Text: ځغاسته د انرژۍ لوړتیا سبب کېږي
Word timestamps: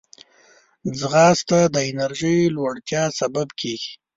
ځغاسته 0.99 1.59
د 1.73 1.75
انرژۍ 1.89 2.39
لوړتیا 2.55 3.03
سبب 3.19 3.47
کېږي 3.59 3.93